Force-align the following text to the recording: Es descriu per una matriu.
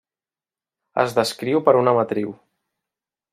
Es 1.03 1.13
descriu 1.19 1.61
per 1.67 1.75
una 1.83 1.93
matriu. 1.99 2.33